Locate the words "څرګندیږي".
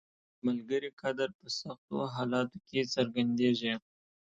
2.93-3.73